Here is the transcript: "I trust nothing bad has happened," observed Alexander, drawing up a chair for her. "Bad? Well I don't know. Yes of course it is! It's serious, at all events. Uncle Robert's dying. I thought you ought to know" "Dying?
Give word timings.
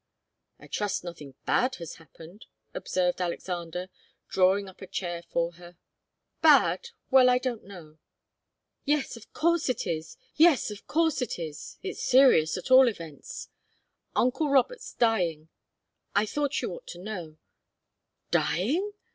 "I 0.59 0.65
trust 0.65 1.03
nothing 1.03 1.35
bad 1.45 1.75
has 1.75 1.97
happened," 1.97 2.47
observed 2.73 3.21
Alexander, 3.21 3.89
drawing 4.29 4.67
up 4.67 4.81
a 4.81 4.87
chair 4.87 5.21
for 5.29 5.51
her. 5.57 5.77
"Bad? 6.41 6.89
Well 7.11 7.29
I 7.29 7.37
don't 7.37 7.65
know. 7.65 7.99
Yes 8.83 9.15
of 9.15 9.31
course 9.31 9.69
it 9.69 9.85
is! 9.85 10.17
It's 10.39 12.01
serious, 12.03 12.57
at 12.57 12.71
all 12.71 12.87
events. 12.87 13.49
Uncle 14.15 14.49
Robert's 14.49 14.95
dying. 14.95 15.49
I 16.15 16.25
thought 16.25 16.63
you 16.63 16.71
ought 16.71 16.87
to 16.87 16.97
know" 16.97 17.37
"Dying? 18.31 18.93